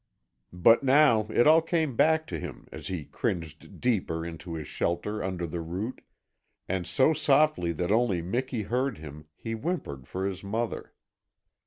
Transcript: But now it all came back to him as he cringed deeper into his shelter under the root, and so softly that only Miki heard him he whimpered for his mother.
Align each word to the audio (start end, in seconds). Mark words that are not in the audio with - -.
But 0.51 0.81
now 0.81 1.27
it 1.29 1.45
all 1.45 1.61
came 1.61 1.95
back 1.95 2.25
to 2.25 2.39
him 2.39 2.67
as 2.71 2.87
he 2.87 3.05
cringed 3.05 3.79
deeper 3.79 4.25
into 4.25 4.55
his 4.55 4.67
shelter 4.67 5.23
under 5.23 5.45
the 5.45 5.61
root, 5.61 6.01
and 6.67 6.87
so 6.87 7.13
softly 7.13 7.71
that 7.73 7.91
only 7.91 8.19
Miki 8.19 8.63
heard 8.63 8.97
him 8.97 9.27
he 9.37 9.51
whimpered 9.53 10.07
for 10.07 10.25
his 10.25 10.43
mother. 10.43 10.93